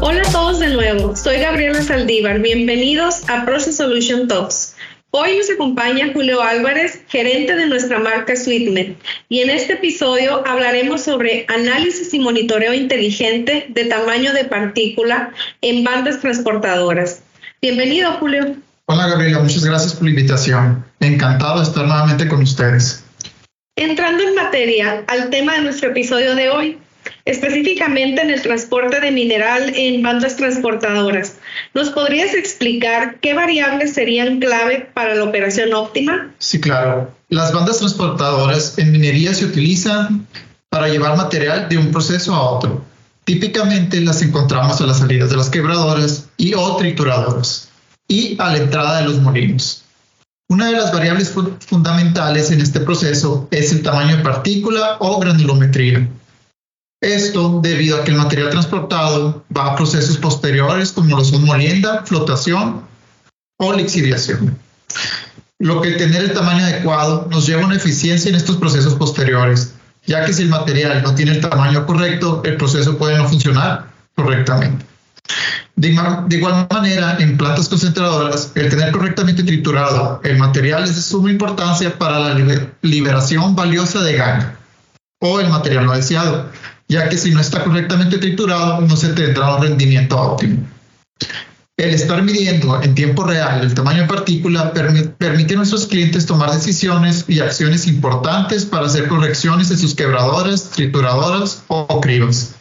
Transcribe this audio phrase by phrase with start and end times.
[0.00, 4.74] Hola a todos de nuevo, soy Gabriela Saldívar, bienvenidos a Process Solution Talks.
[5.12, 8.94] Hoy nos acompaña Julio Álvarez, gerente de nuestra marca SweetMed,
[9.28, 15.84] y en este episodio hablaremos sobre análisis y monitoreo inteligente de tamaño de partícula en
[15.84, 17.22] bandas transportadoras.
[17.60, 18.56] Bienvenido, Julio.
[18.86, 20.84] Hola, Gabriela, muchas gracias por la invitación.
[20.98, 23.04] Encantado de estar nuevamente con ustedes.
[23.76, 26.78] Entrando en materia al tema de nuestro episodio de hoy,
[27.24, 31.36] específicamente en el transporte de mineral en bandas transportadoras.
[31.72, 36.30] ¿Nos podrías explicar qué variables serían clave para la operación óptima?
[36.38, 37.14] Sí, claro.
[37.30, 40.26] Las bandas transportadoras en minería se utilizan
[40.68, 42.84] para llevar material de un proceso a otro.
[43.24, 47.70] Típicamente las encontramos a las salidas de las quebradoras y o trituradoras
[48.08, 49.81] y a la entrada de los molinos.
[50.52, 51.32] Una de las variables
[51.66, 56.06] fundamentales en este proceso es el tamaño de partícula o granulometría.
[57.00, 62.04] Esto debido a que el material transportado va a procesos posteriores como lo son molienda,
[62.04, 62.82] flotación
[63.56, 64.58] o lixiviación.
[65.58, 69.72] Lo que tener el tamaño adecuado nos lleva a una eficiencia en estos procesos posteriores,
[70.04, 73.86] ya que si el material no tiene el tamaño correcto, el proceso puede no funcionar
[74.14, 74.91] correctamente.
[75.76, 81.30] De, igual manera, en plantas concentradoras, el tener correctamente triturado el material es de suma
[81.30, 84.46] importancia para la liberación valiosa de gas
[85.20, 86.50] o el material no deseado,
[86.88, 90.68] ya que si no está correctamente triturado no se tendrá un rendimiento óptimo.
[91.78, 96.52] El estar midiendo en tiempo real el tamaño de partícula permite a nuestros clientes tomar
[96.52, 102.56] decisiones y acciones importantes para hacer correcciones en sus quebradoras, trituradoras o cribas.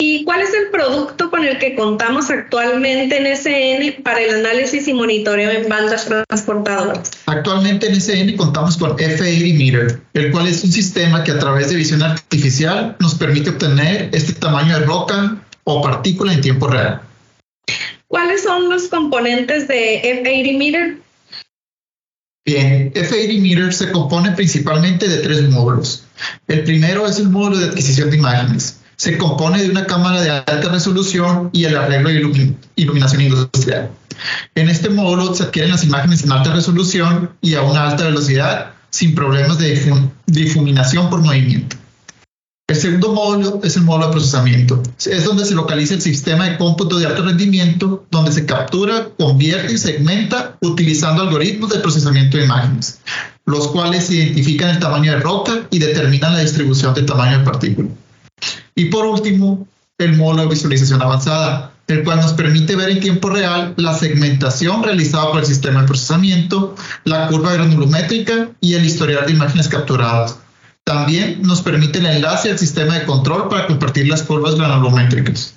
[0.00, 4.86] ¿Y cuál es el producto con el que contamos actualmente en SN para el análisis
[4.86, 7.10] y monitoreo en bandas transportadoras?
[7.26, 11.70] Actualmente en SN contamos con F80 Meter, el cual es un sistema que a través
[11.70, 17.00] de visión artificial nos permite obtener este tamaño de roca o partícula en tiempo real.
[18.06, 20.98] ¿Cuáles son los componentes de F80 Meter?
[22.46, 26.04] Bien, F80 Meter se compone principalmente de tres módulos.
[26.46, 30.30] El primero es el módulo de adquisición de imágenes se compone de una cámara de
[30.30, 33.90] alta resolución y el arreglo de iluminación industrial.
[34.56, 38.72] En este módulo se adquieren las imágenes en alta resolución y a una alta velocidad
[38.90, 39.80] sin problemas de
[40.26, 41.76] difuminación por movimiento.
[42.66, 44.82] El segundo módulo es el módulo de procesamiento.
[45.06, 49.72] Es donde se localiza el sistema de cómputo de alto rendimiento, donde se captura, convierte
[49.72, 52.98] y segmenta utilizando algoritmos de procesamiento de imágenes,
[53.46, 57.88] los cuales identifican el tamaño de roca y determinan la distribución del tamaño de partícula.
[58.78, 59.66] Y por último,
[59.98, 64.84] el módulo de visualización avanzada, el cual nos permite ver en tiempo real la segmentación
[64.84, 70.38] realizada por el sistema de procesamiento, la curva granulométrica y el historial de imágenes capturadas.
[70.84, 75.56] También nos permite el enlace al sistema de control para compartir las curvas granulométricas.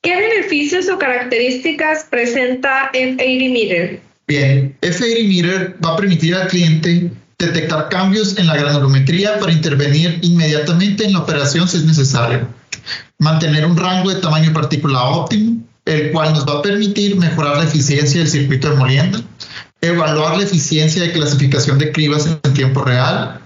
[0.00, 4.00] ¿Qué beneficios o características presenta F80 Meter?
[4.28, 10.18] Bien, F80 Meter va a permitir al cliente detectar cambios en la granulometría para intervenir
[10.22, 12.48] inmediatamente en la operación si es necesario,
[13.18, 17.58] mantener un rango de tamaño de partícula óptimo, el cual nos va a permitir mejorar
[17.58, 19.20] la eficiencia del circuito de molienda,
[19.80, 23.40] evaluar la eficiencia de clasificación de cribas en tiempo real,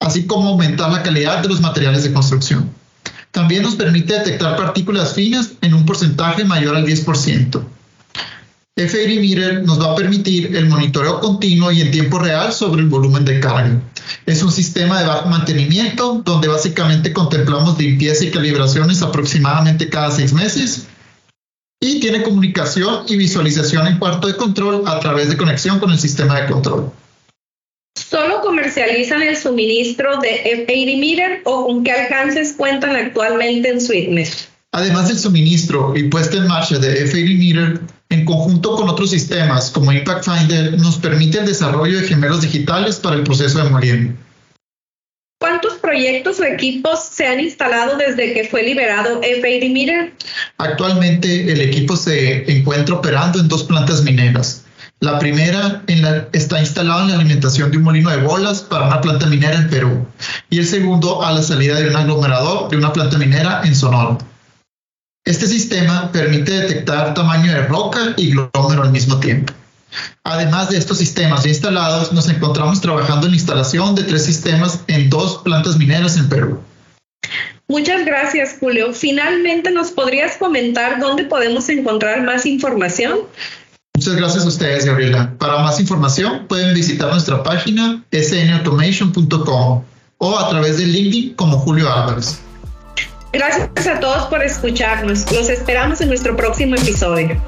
[0.00, 2.70] así como aumentar la calidad de los materiales de construcción.
[3.30, 7.62] También nos permite detectar partículas finas en un porcentaje mayor al 10%,
[8.88, 12.88] FAIRY Meter nos va a permitir el monitoreo continuo y en tiempo real sobre el
[12.88, 13.80] volumen de carga.
[14.26, 20.32] Es un sistema de bajo mantenimiento donde básicamente contemplamos limpieza y calibraciones aproximadamente cada seis
[20.32, 20.86] meses
[21.80, 25.98] y tiene comunicación y visualización en cuarto de control a través de conexión con el
[25.98, 26.92] sistema de control.
[27.96, 34.48] ¿Solo comercializan el suministro de F80 Meter o con qué alcances cuentan actualmente en Sweetness?
[34.72, 39.70] Además del suministro y puesta en marcha de F80 Meter, en conjunto con otros sistemas
[39.70, 44.14] como Impact Finder, nos permite el desarrollo de gemelos digitales para el proceso de molienda.
[45.40, 50.12] ¿Cuántos proyectos o equipos se han instalado desde que fue liberado F80 Meter?
[50.58, 54.64] Actualmente el equipo se encuentra operando en dos plantas mineras.
[54.98, 55.82] La primera
[56.32, 59.70] está instalada en la alimentación de un molino de bolas para una planta minera en
[59.70, 60.06] Perú
[60.50, 64.18] y el segundo a la salida de un aglomerador de una planta minera en Sonora.
[65.24, 69.52] Este sistema permite detectar tamaño de roca y glómero al mismo tiempo.
[70.24, 75.10] Además de estos sistemas instalados, nos encontramos trabajando en la instalación de tres sistemas en
[75.10, 76.60] dos plantas mineras en Perú.
[77.68, 78.92] Muchas gracias, Julio.
[78.92, 83.20] Finalmente, ¿nos podrías comentar dónde podemos encontrar más información?
[83.94, 85.34] Muchas gracias a ustedes, Gabriela.
[85.38, 89.84] Para más información pueden visitar nuestra página snautomation.com
[90.18, 92.40] o a través de LinkedIn como Julio Álvarez.
[93.32, 95.30] Gracias a todos por escucharnos.
[95.32, 97.40] Los esperamos en nuestro próximo episodio.